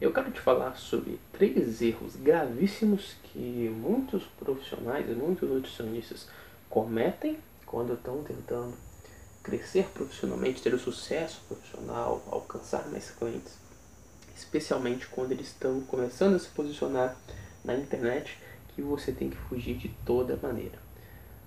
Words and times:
Eu 0.00 0.14
quero 0.14 0.30
te 0.30 0.40
falar 0.40 0.76
sobre 0.78 1.20
três 1.30 1.82
erros 1.82 2.16
gravíssimos 2.16 3.16
que 3.22 3.70
muitos 3.70 4.24
profissionais 4.38 5.06
e 5.06 5.12
muitos 5.12 5.46
nutricionistas 5.46 6.26
cometem 6.70 7.38
quando 7.66 7.92
estão 7.92 8.22
tentando 8.22 8.72
crescer 9.42 9.84
profissionalmente, 9.92 10.62
ter 10.62 10.72
o 10.72 10.78
sucesso 10.78 11.42
profissional, 11.46 12.22
alcançar 12.30 12.88
mais 12.88 13.10
clientes, 13.10 13.58
especialmente 14.34 15.06
quando 15.06 15.32
eles 15.32 15.48
estão 15.48 15.82
começando 15.82 16.34
a 16.34 16.38
se 16.38 16.48
posicionar 16.48 17.14
na 17.62 17.74
internet, 17.74 18.38
que 18.74 18.80
você 18.80 19.12
tem 19.12 19.28
que 19.28 19.36
fugir 19.36 19.76
de 19.76 19.90
toda 20.06 20.38
maneira. 20.42 20.78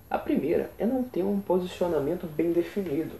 A 0.08 0.16
primeira 0.16 0.70
é 0.78 0.86
não 0.86 1.02
ter 1.02 1.24
um 1.24 1.40
posicionamento 1.40 2.28
bem 2.28 2.52
definido. 2.52 3.18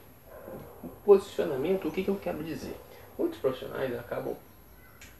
O 0.84 0.88
posicionamento, 1.04 1.88
o 1.88 1.90
que, 1.90 2.04
que 2.04 2.10
eu 2.10 2.20
quero 2.22 2.44
dizer? 2.44 2.76
Muitos 3.18 3.40
profissionais 3.40 3.98
acabam 3.98 4.36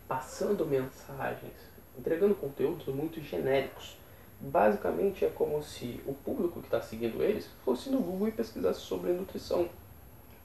passando 0.09 0.66
mensagens, 0.66 1.52
entregando 1.98 2.34
conteúdos 2.34 2.87
muito 2.87 3.20
genéricos. 3.20 3.97
Basicamente 4.41 5.24
é 5.24 5.28
como 5.28 5.62
se 5.62 6.01
o 6.06 6.12
público 6.12 6.61
que 6.61 6.66
está 6.66 6.80
seguindo 6.80 7.23
eles 7.23 7.48
fosse 7.65 7.88
no 7.88 8.01
Google 8.01 8.28
e 8.28 8.33
pesquisasse 8.33 8.80
sobre 8.80 9.12
nutrição. 9.12 9.69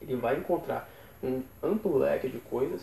Ele 0.00 0.16
vai 0.16 0.38
encontrar 0.38 0.88
um 1.22 1.42
amplo 1.62 1.98
leque 1.98 2.28
de 2.28 2.38
coisas 2.38 2.82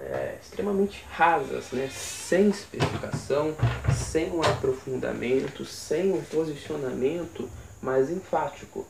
é, 0.00 0.38
extremamente 0.40 1.04
rasas, 1.10 1.72
né? 1.72 1.88
sem 1.90 2.50
especificação, 2.50 3.54
sem 3.92 4.30
um 4.30 4.42
aprofundamento, 4.42 5.64
sem 5.64 6.12
um 6.12 6.22
posicionamento 6.22 7.48
mais 7.82 8.10
enfático. 8.10 8.86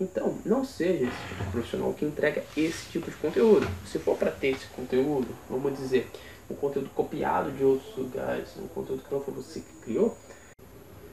Então, 0.00 0.38
não 0.46 0.64
seja 0.64 1.04
esse 1.04 1.28
tipo 1.28 1.44
de 1.44 1.50
profissional 1.50 1.92
que 1.92 2.06
entrega 2.06 2.42
esse 2.56 2.90
tipo 2.90 3.10
de 3.10 3.16
conteúdo. 3.18 3.68
Se 3.86 3.98
for 3.98 4.16
para 4.16 4.30
ter 4.30 4.48
esse 4.48 4.66
conteúdo, 4.68 5.28
vamos 5.48 5.76
dizer, 5.76 6.08
um 6.50 6.54
conteúdo 6.54 6.88
copiado 6.94 7.50
de 7.52 7.62
outros 7.62 7.94
lugares, 7.96 8.48
um 8.56 8.66
conteúdo 8.68 9.02
que 9.02 9.12
não 9.12 9.20
foi 9.20 9.34
você 9.34 9.60
que 9.60 9.72
criou, 9.84 10.16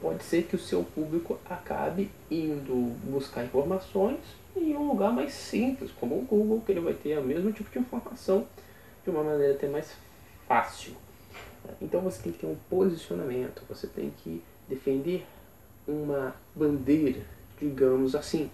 pode 0.01 0.23
ser 0.23 0.43
que 0.43 0.55
o 0.55 0.59
seu 0.59 0.83
público 0.83 1.37
acabe 1.49 2.09
indo 2.31 2.93
buscar 3.03 3.43
informações 3.43 4.19
em 4.55 4.73
um 4.75 4.87
lugar 4.87 5.11
mais 5.11 5.33
simples, 5.33 5.91
como 5.99 6.15
o 6.15 6.21
Google, 6.21 6.61
que 6.65 6.71
ele 6.71 6.79
vai 6.79 6.93
ter 6.93 7.19
o 7.19 7.23
mesmo 7.23 7.51
tipo 7.51 7.69
de 7.69 7.79
informação 7.79 8.47
de 9.03 9.09
uma 9.09 9.23
maneira 9.23 9.53
até 9.53 9.67
mais 9.67 9.91
fácil. 10.47 10.93
Então 11.81 11.99
você 11.99 12.23
tem 12.23 12.31
que 12.31 12.39
ter 12.39 12.47
um 12.47 12.55
posicionamento, 12.69 13.63
você 13.67 13.85
tem 13.85 14.13
que 14.23 14.41
defender 14.67 15.25
uma 15.85 16.33
bandeira, 16.55 17.21
digamos 17.59 18.15
assim. 18.15 18.49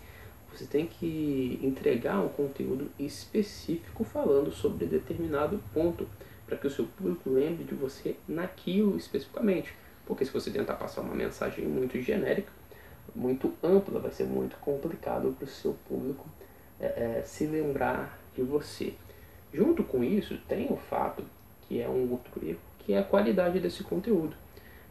Você 0.53 0.65
tem 0.65 0.85
que 0.85 1.59
entregar 1.63 2.19
um 2.19 2.29
conteúdo 2.29 2.91
específico 2.99 4.03
falando 4.03 4.51
sobre 4.51 4.85
determinado 4.85 5.59
ponto 5.73 6.07
para 6.45 6.57
que 6.57 6.67
o 6.67 6.69
seu 6.69 6.85
público 6.85 7.29
lembre 7.29 7.63
de 7.63 7.73
você 7.73 8.15
naquilo 8.27 8.95
especificamente. 8.95 9.73
Porque 10.05 10.23
se 10.23 10.31
você 10.31 10.51
tentar 10.51 10.75
passar 10.75 11.01
uma 11.01 11.15
mensagem 11.15 11.65
muito 11.65 11.99
genérica, 11.99 12.51
muito 13.15 13.51
ampla, 13.63 13.99
vai 13.99 14.11
ser 14.11 14.25
muito 14.25 14.55
complicado 14.57 15.33
para 15.37 15.45
o 15.45 15.47
seu 15.47 15.73
público 15.87 16.27
é, 16.79 16.85
é, 16.85 17.23
se 17.25 17.47
lembrar 17.47 18.19
de 18.35 18.43
você. 18.43 18.93
Junto 19.51 19.83
com 19.83 20.03
isso, 20.03 20.37
tem 20.47 20.71
o 20.71 20.77
fato, 20.77 21.23
que 21.61 21.81
é 21.81 21.89
um 21.89 22.11
outro 22.11 22.45
erro, 22.45 22.59
que 22.79 22.93
é 22.93 22.99
a 22.99 23.03
qualidade 23.03 23.59
desse 23.59 23.83
conteúdo. 23.83 24.35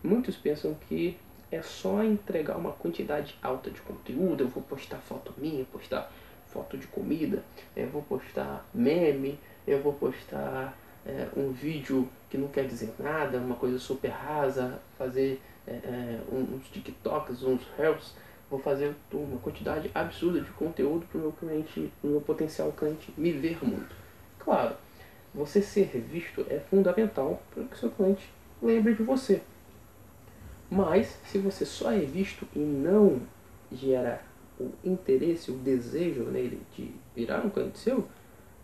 Muitos 0.02 0.36
pensam 0.36 0.74
que 0.88 1.16
é 1.52 1.62
só 1.62 2.02
entregar 2.02 2.56
uma 2.56 2.72
quantidade 2.72 3.36
alta 3.42 3.70
de 3.70 3.80
conteúdo, 3.82 4.42
eu 4.42 4.48
vou 4.48 4.62
postar 4.62 4.96
foto 4.98 5.34
minha, 5.36 5.64
postar 5.66 6.10
foto 6.48 6.78
de 6.78 6.86
comida, 6.86 7.42
eu 7.76 7.88
vou 7.88 8.02
postar 8.02 8.66
meme, 8.72 9.38
eu 9.66 9.82
vou 9.82 9.92
postar 9.92 10.76
é, 11.06 11.28
um 11.36 11.52
vídeo 11.52 12.08
que 12.30 12.38
não 12.38 12.48
quer 12.48 12.66
dizer 12.66 12.94
nada, 12.98 13.38
uma 13.38 13.56
coisa 13.56 13.78
super 13.78 14.08
rasa, 14.08 14.80
fazer 14.96 15.40
é, 15.66 15.72
é, 15.72 16.20
uns 16.32 16.66
TikToks, 16.68 17.42
uns 17.42 17.62
Reels, 17.76 18.14
vou 18.50 18.58
fazer 18.58 18.94
uma 19.12 19.38
quantidade 19.38 19.90
absurda 19.94 20.40
de 20.40 20.50
conteúdo 20.52 21.06
para 21.06 21.18
o 21.18 21.20
meu 21.20 21.32
cliente, 21.32 21.92
o 22.02 22.06
meu 22.06 22.20
potencial 22.20 22.72
cliente 22.72 23.12
me 23.16 23.30
ver 23.32 23.58
muito. 23.62 23.94
Claro, 24.38 24.74
você 25.34 25.62
ser 25.62 25.88
visto 26.00 26.46
é 26.48 26.58
fundamental 26.58 27.42
para 27.54 27.64
que 27.64 27.78
seu 27.78 27.90
cliente 27.90 28.28
lembre 28.62 28.94
de 28.94 29.02
você. 29.02 29.42
Mas, 30.72 31.18
se 31.26 31.36
você 31.36 31.66
só 31.66 31.92
é 31.92 31.98
visto 31.98 32.48
e 32.56 32.58
não 32.58 33.20
gera 33.70 34.22
o 34.58 34.70
interesse, 34.82 35.50
o 35.50 35.54
desejo 35.54 36.22
nele 36.22 36.62
de 36.74 36.90
virar 37.14 37.44
um 37.44 37.50
cliente 37.50 37.78
seu, 37.78 38.08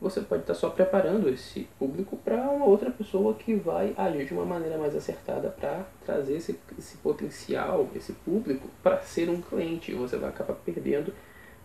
você 0.01 0.23
pode 0.23 0.41
estar 0.41 0.55
só 0.55 0.71
preparando 0.71 1.29
esse 1.29 1.69
público 1.79 2.17
para 2.17 2.49
uma 2.49 2.65
outra 2.65 2.91
pessoa 2.91 3.35
que 3.35 3.55
vai 3.55 3.93
agir 3.95 4.25
de 4.25 4.33
uma 4.33 4.47
maneira 4.47 4.79
mais 4.79 4.97
acertada 4.97 5.51
para 5.51 5.85
trazer 6.07 6.37
esse, 6.37 6.59
esse 6.79 6.97
potencial, 6.97 7.87
esse 7.95 8.15
público, 8.15 8.71
para 8.83 9.03
ser 9.03 9.29
um 9.29 9.43
cliente. 9.43 9.93
E 9.93 9.95
você 9.95 10.17
vai 10.17 10.31
acabar 10.31 10.55
perdendo 10.55 11.13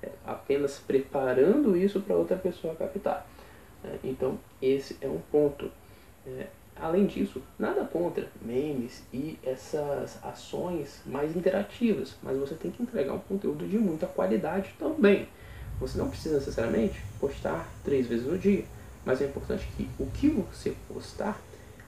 é, 0.02 0.10
apenas 0.26 0.78
preparando 0.78 1.78
isso 1.78 2.02
para 2.02 2.18
outra 2.18 2.36
pessoa 2.36 2.76
captar. 2.76 3.26
É, 3.82 3.98
então, 4.04 4.38
esse 4.62 4.98
é 5.00 5.08
um 5.08 5.22
ponto. 5.32 5.72
É, 6.28 6.48
além 6.76 7.06
disso, 7.06 7.42
nada 7.58 7.84
contra 7.86 8.28
memes 8.42 9.04
e 9.14 9.38
essas 9.44 10.18
ações 10.24 11.02
mais 11.06 11.36
interativas, 11.36 12.16
mas 12.22 12.38
você 12.38 12.56
tem 12.56 12.72
que 12.72 12.84
entregar 12.84 13.14
um 13.14 13.20
conteúdo 13.20 13.68
de 13.68 13.78
muita 13.78 14.08
qualidade 14.08 14.74
também. 14.78 15.28
Você 15.80 15.98
não 15.98 16.10
precisa 16.10 16.36
necessariamente 16.36 17.02
postar 17.20 17.68
três 17.84 18.08
vezes 18.08 18.26
no 18.26 18.38
dia, 18.38 18.66
mas 19.06 19.22
é 19.22 19.26
importante 19.26 19.68
que 19.76 19.90
o 20.00 20.06
que 20.08 20.30
você 20.30 20.76
postar 20.88 21.40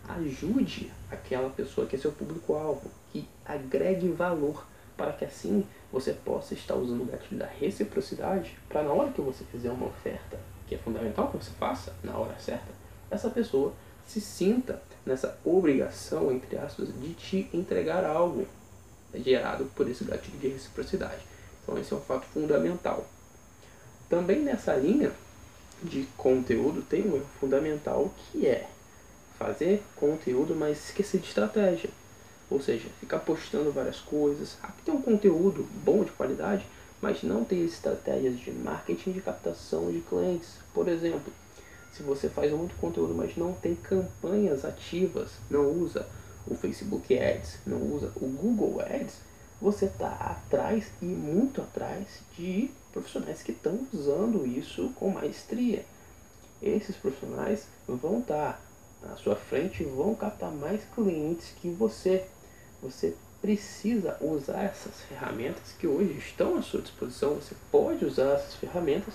ajude 0.07 0.91
aquela 1.09 1.49
pessoa 1.49 1.87
que 1.87 1.95
é 1.95 1.99
seu 1.99 2.11
público-alvo, 2.11 2.91
que 3.11 3.27
agregue 3.45 4.09
valor, 4.09 4.65
para 4.95 5.11
que 5.11 5.25
assim 5.25 5.65
você 5.91 6.13
possa 6.13 6.53
estar 6.53 6.75
usando 6.75 7.01
o 7.01 7.05
gatilho 7.05 7.39
da 7.39 7.45
reciprocidade 7.45 8.57
para 8.69 8.83
na 8.83 8.91
hora 8.91 9.11
que 9.11 9.21
você 9.21 9.43
fizer 9.45 9.71
uma 9.71 9.87
oferta, 9.87 10.39
que 10.67 10.75
é 10.75 10.77
fundamental 10.77 11.29
que 11.29 11.37
você 11.37 11.51
faça 11.51 11.93
na 12.03 12.17
hora 12.17 12.35
certa, 12.39 12.73
essa 13.09 13.29
pessoa 13.29 13.73
se 14.07 14.21
sinta 14.21 14.81
nessa 15.05 15.37
obrigação, 15.43 16.31
entre 16.31 16.57
aspas, 16.57 16.87
de 16.99 17.13
te 17.13 17.49
entregar 17.53 18.03
algo 18.03 18.47
gerado 19.13 19.65
por 19.75 19.89
esse 19.89 20.03
gatilho 20.03 20.37
de 20.37 20.47
reciprocidade. 20.47 21.21
Então 21.63 21.77
esse 21.77 21.93
é 21.93 21.95
um 21.95 22.01
fato 22.01 22.25
fundamental. 22.25 23.05
Também 24.09 24.41
nessa 24.41 24.75
linha 24.75 25.11
de 25.83 26.07
conteúdo 26.17 26.81
tem 26.81 27.01
um 27.03 27.15
erro 27.15 27.27
fundamental 27.39 28.13
que 28.31 28.45
é 28.45 28.67
fazer 29.37 29.83
conteúdo, 29.95 30.55
mas 30.55 30.85
esquecer 30.85 31.19
de 31.19 31.27
estratégia. 31.27 31.89
Ou 32.49 32.61
seja, 32.61 32.87
ficar 32.99 33.19
postando 33.19 33.71
várias 33.71 33.99
coisas. 33.99 34.57
Aqui 34.61 34.83
tem 34.83 34.93
um 34.93 35.01
conteúdo 35.01 35.67
bom 35.83 36.03
de 36.03 36.11
qualidade, 36.11 36.65
mas 37.01 37.23
não 37.23 37.43
tem 37.43 37.65
estratégias 37.65 38.39
de 38.39 38.51
marketing 38.51 39.13
de 39.13 39.21
captação 39.21 39.91
de 39.91 39.99
clientes. 40.01 40.49
Por 40.73 40.87
exemplo, 40.87 41.33
se 41.95 42.03
você 42.03 42.27
faz 42.27 42.51
muito 42.51 42.75
conteúdo, 42.75 43.13
mas 43.13 43.37
não 43.37 43.53
tem 43.53 43.73
campanhas 43.75 44.65
ativas, 44.65 45.31
não 45.49 45.71
usa 45.71 46.05
o 46.45 46.53
Facebook 46.53 47.17
Ads, 47.17 47.59
não 47.65 47.81
usa 47.93 48.11
o 48.17 48.27
Google 48.27 48.81
Ads, 48.81 49.15
você 49.61 49.85
está 49.85 50.09
atrás 50.09 50.85
e 51.01 51.05
muito 51.05 51.61
atrás 51.61 52.05
de 52.37 52.69
profissionais 52.91 53.41
que 53.41 53.51
estão 53.51 53.87
usando 53.93 54.45
isso 54.45 54.89
com 54.95 55.09
maestria. 55.09 55.85
Esses 56.61 56.95
profissionais 56.97 57.65
vão 57.87 58.19
estar 58.19 58.61
tá 59.01 59.13
à 59.13 59.15
sua 59.15 59.35
frente 59.35 59.83
e 59.83 59.85
vão 59.85 60.13
captar 60.13 60.51
mais 60.51 60.81
clientes 60.93 61.53
que 61.61 61.69
você. 61.69 62.25
Você 62.81 63.15
precisa 63.41 64.17
usar 64.21 64.63
essas 64.63 65.01
ferramentas 65.07 65.73
que 65.79 65.87
hoje 65.87 66.17
estão 66.17 66.57
à 66.57 66.61
sua 66.61 66.81
disposição. 66.81 67.35
Você 67.35 67.55
pode 67.71 68.03
usar 68.03 68.33
essas 68.33 68.55
ferramentas 68.55 69.13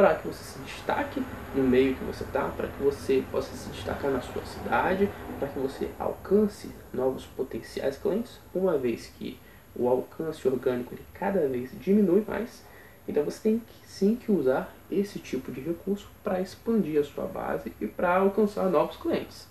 para 0.00 0.14
que 0.14 0.28
você 0.28 0.42
se 0.42 0.58
destaque 0.60 1.22
no 1.54 1.62
meio 1.62 1.94
que 1.94 2.02
você 2.04 2.24
está, 2.24 2.48
para 2.48 2.68
que 2.68 2.82
você 2.82 3.22
possa 3.30 3.54
se 3.54 3.68
destacar 3.68 4.10
na 4.10 4.22
sua 4.22 4.42
cidade, 4.46 5.10
para 5.38 5.46
que 5.46 5.58
você 5.58 5.90
alcance 5.98 6.70
novos 6.90 7.26
potenciais 7.26 7.98
clientes, 7.98 8.40
uma 8.54 8.78
vez 8.78 9.12
que 9.18 9.38
o 9.76 9.86
alcance 9.86 10.48
orgânico 10.48 10.94
ele 10.94 11.04
cada 11.12 11.46
vez 11.46 11.70
diminui 11.78 12.24
mais. 12.26 12.62
Então 13.06 13.22
você 13.22 13.40
tem 13.42 13.58
que, 13.58 13.86
sim 13.86 14.16
que 14.16 14.32
usar 14.32 14.74
esse 14.90 15.18
tipo 15.18 15.52
de 15.52 15.60
recurso 15.60 16.08
para 16.24 16.40
expandir 16.40 16.98
a 16.98 17.04
sua 17.04 17.26
base 17.26 17.70
e 17.78 17.86
para 17.86 18.16
alcançar 18.16 18.70
novos 18.70 18.96
clientes. 18.96 19.48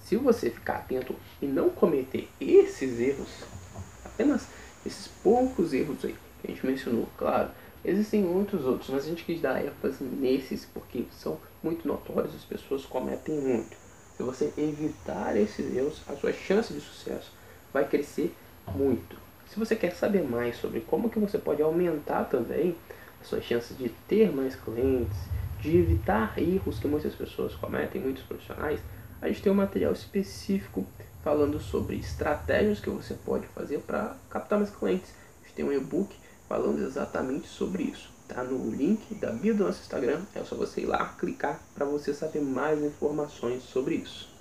Se 0.00 0.16
você 0.16 0.50
ficar 0.50 0.78
atento 0.78 1.14
e 1.40 1.46
não 1.46 1.70
cometer 1.70 2.28
esses 2.40 2.98
erros, 2.98 3.44
apenas 4.04 4.48
esses 4.84 5.06
poucos 5.06 5.72
erros 5.72 6.04
aí 6.04 6.16
que 6.42 6.50
a 6.50 6.50
gente 6.52 6.66
mencionou, 6.66 7.08
claro, 7.16 7.50
existem 7.84 8.22
muitos 8.22 8.64
outros, 8.64 8.90
mas 8.90 9.04
a 9.04 9.08
gente 9.08 9.24
quis 9.24 9.40
dar 9.40 9.64
ênfase 9.64 10.02
nesses 10.02 10.64
porque 10.66 11.04
são 11.12 11.38
muito 11.62 11.86
notórios, 11.86 12.34
as 12.34 12.44
pessoas 12.44 12.84
cometem 12.84 13.38
muito. 13.40 13.76
Se 14.16 14.22
você 14.22 14.52
evitar 14.56 15.36
esses 15.36 15.76
erros, 15.76 16.02
a 16.08 16.16
sua 16.16 16.32
chance 16.32 16.72
de 16.72 16.80
sucesso 16.80 17.32
vai 17.72 17.86
crescer 17.86 18.34
muito. 18.74 19.16
Se 19.46 19.58
você 19.58 19.76
quer 19.76 19.92
saber 19.94 20.22
mais 20.22 20.56
sobre 20.56 20.80
como 20.80 21.10
que 21.10 21.18
você 21.18 21.38
pode 21.38 21.62
aumentar 21.62 22.24
também 22.24 22.74
as 23.20 23.28
suas 23.28 23.44
chances 23.44 23.76
de 23.76 23.90
ter 24.08 24.34
mais 24.34 24.56
clientes, 24.56 25.18
de 25.60 25.76
evitar 25.76 26.38
erros 26.38 26.78
que 26.78 26.88
muitas 26.88 27.14
pessoas 27.14 27.54
cometem, 27.54 28.00
muitos 28.00 28.22
profissionais, 28.24 28.80
a 29.20 29.26
a 29.26 29.28
gente 29.28 29.42
tem 29.42 29.50
um 29.50 29.56
material 29.56 29.92
específico 29.92 30.86
falando 31.24 31.58
sobre 31.58 31.96
estratégias 31.96 32.78
que 32.78 32.88
você 32.88 33.14
pode 33.14 33.46
fazer 33.48 33.80
para 33.80 34.16
captar 34.30 34.56
mais 34.56 34.70
clientes. 34.70 35.12
A 35.40 35.46
gente 35.46 35.54
tem 35.56 35.64
um 35.64 35.72
e-book 35.72 36.14
falando 36.48 36.82
exatamente 36.82 37.48
sobre 37.48 37.84
isso. 37.84 38.10
Tá 38.28 38.42
no 38.42 38.70
link 38.70 39.14
da 39.14 39.30
bio 39.30 39.54
do 39.54 39.64
nosso 39.64 39.80
Instagram, 39.82 40.22
é 40.34 40.42
só 40.42 40.56
você 40.56 40.80
ir 40.80 40.86
lá 40.86 41.14
clicar 41.18 41.60
para 41.74 41.86
você 41.86 42.12
saber 42.12 42.40
mais 42.40 42.82
informações 42.82 43.62
sobre 43.62 43.96
isso. 43.96 44.35